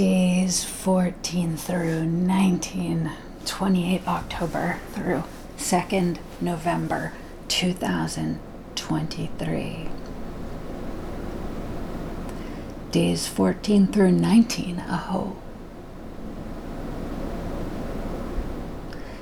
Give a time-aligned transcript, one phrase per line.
[0.00, 3.10] days 14 through 19,
[3.44, 5.24] 28 October through
[5.58, 7.12] 2nd November
[7.48, 9.88] 2023.
[12.90, 15.36] Days 14 through 19, aho.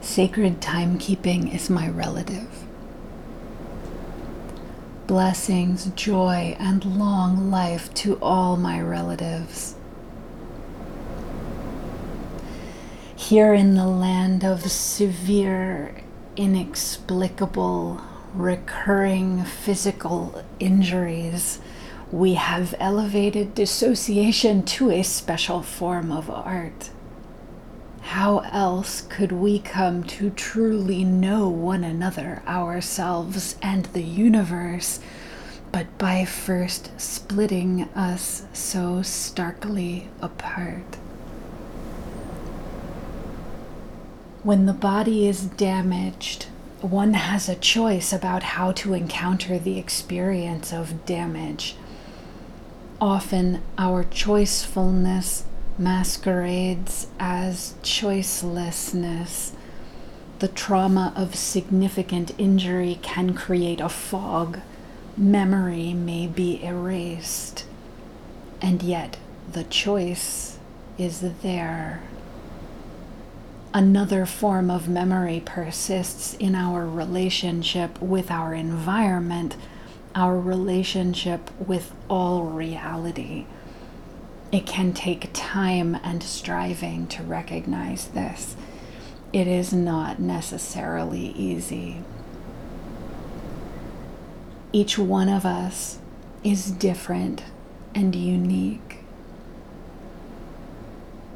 [0.00, 2.64] Sacred timekeeping is my relative.
[5.06, 9.74] Blessings, joy, and long life to all my relatives.
[13.28, 15.94] Here in the land of severe,
[16.36, 18.00] inexplicable,
[18.34, 21.60] recurring physical injuries,
[22.10, 26.90] we have elevated dissociation to a special form of art.
[28.00, 34.98] How else could we come to truly know one another, ourselves, and the universe,
[35.70, 40.98] but by first splitting us so starkly apart?
[44.42, 46.46] When the body is damaged,
[46.80, 51.76] one has a choice about how to encounter the experience of damage.
[53.00, 55.44] Often, our choicefulness
[55.78, 59.52] masquerades as choicelessness.
[60.40, 64.58] The trauma of significant injury can create a fog.
[65.16, 67.64] Memory may be erased.
[68.60, 69.18] And yet,
[69.52, 70.58] the choice
[70.98, 72.02] is there.
[73.74, 79.56] Another form of memory persists in our relationship with our environment,
[80.14, 83.46] our relationship with all reality.
[84.50, 88.56] It can take time and striving to recognize this.
[89.32, 92.02] It is not necessarily easy.
[94.74, 95.98] Each one of us
[96.44, 97.44] is different
[97.94, 99.01] and unique.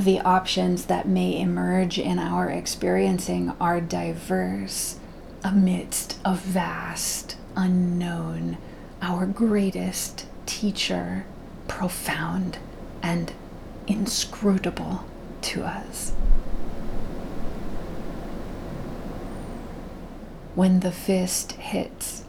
[0.00, 4.98] The options that may emerge in our experiencing are diverse
[5.44, 8.56] amidst a vast unknown,
[9.02, 11.26] our greatest teacher,
[11.68, 12.56] profound
[13.02, 13.34] and
[13.86, 15.04] inscrutable
[15.42, 16.12] to us.
[20.54, 22.24] When the fist hits,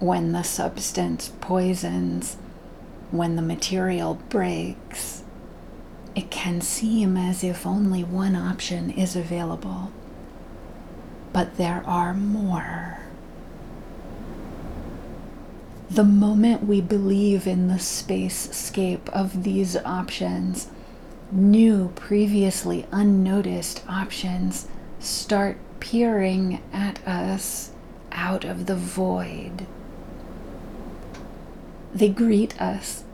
[0.00, 2.36] when the substance poisons,
[3.12, 5.11] when the material breaks,
[6.14, 9.90] it can seem as if only one option is available.
[11.32, 13.00] But there are more.
[15.90, 20.68] The moment we believe in the space scape of these options,
[21.30, 24.68] new, previously unnoticed options
[24.98, 27.72] start peering at us
[28.12, 29.66] out of the void.
[31.94, 33.04] They greet us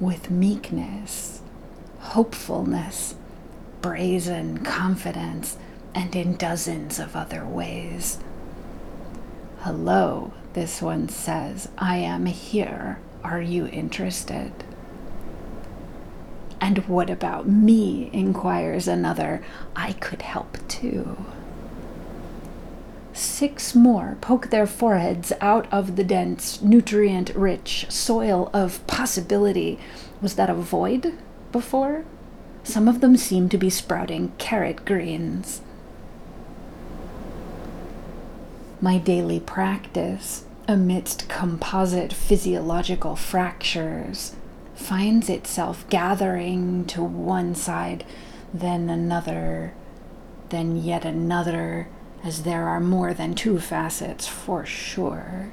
[0.00, 1.42] with meekness,
[2.06, 3.14] hopefulness,
[3.82, 5.56] brazen confidence,
[5.94, 8.18] and in dozens of other ways.
[9.60, 12.98] Hello, this one says, I am here.
[13.24, 14.52] Are you interested?
[16.60, 18.08] And what about me?
[18.12, 19.42] inquires another.
[19.74, 21.16] I could help too.
[23.12, 29.78] Six more poke their foreheads out of the dense, nutrient rich soil of possibility.
[30.20, 31.14] Was that a void
[31.56, 32.04] before?
[32.64, 35.62] Some of them seem to be sprouting carrot greens.
[38.80, 44.34] My daily practice amidst composite physiological fractures,
[44.74, 48.04] finds itself gathering to one side,
[48.52, 49.72] then another,
[50.48, 51.88] then yet another,
[52.24, 55.50] as there are more than two facets for sure.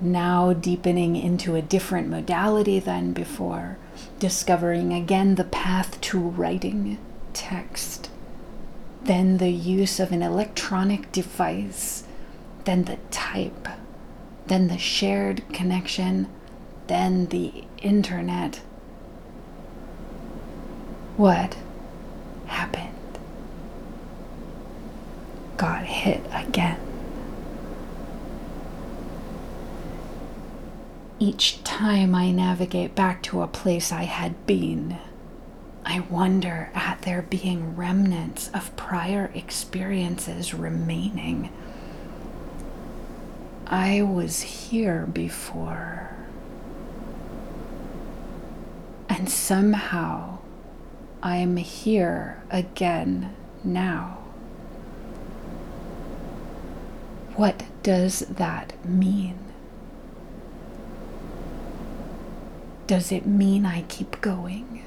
[0.00, 3.78] Now deepening into a different modality than before,
[4.18, 6.98] discovering again the path to writing
[7.32, 8.10] text,
[9.02, 12.04] then the use of an electronic device
[12.68, 13.66] then the type,
[14.46, 16.28] then the shared connection,
[16.86, 18.56] then the internet.
[21.16, 21.56] What
[22.44, 23.18] happened?
[25.56, 26.87] Got hit again.
[31.20, 34.98] Each time I navigate back to a place I had been,
[35.84, 41.50] I wonder at there being remnants of prior experiences remaining
[43.70, 46.16] I was here before.
[49.10, 50.38] And somehow
[51.22, 54.18] I am here again now.
[57.36, 59.38] What does that mean?
[62.88, 64.82] Does it mean I keep going?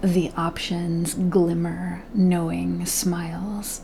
[0.00, 3.82] The options glimmer, knowing smiles.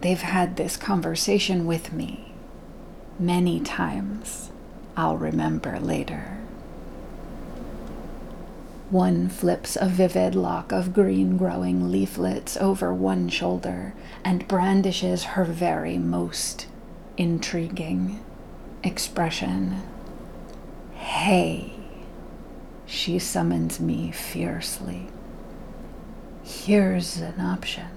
[0.00, 2.32] They've had this conversation with me
[3.20, 4.50] many times.
[4.96, 6.36] I'll remember later.
[8.90, 13.94] One flips a vivid lock of green growing leaflets over one shoulder
[14.24, 16.66] and brandishes her very most
[17.16, 18.20] intriguing
[18.82, 19.82] expression.
[20.94, 21.72] Hey,
[22.86, 25.08] she summons me fiercely.
[26.42, 27.88] Here's an option.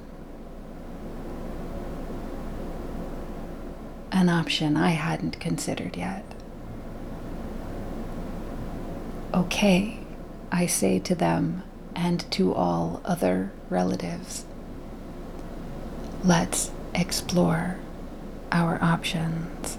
[4.12, 6.26] An option I hadn't considered yet.
[9.34, 10.00] Okay,
[10.52, 11.64] I say to them
[11.96, 14.46] and to all other relatives.
[16.24, 17.78] Let's explore
[18.52, 19.78] our options.